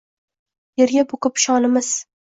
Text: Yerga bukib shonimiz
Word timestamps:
Yerga 0.83 1.05
bukib 1.15 1.47
shonimiz 1.47 1.97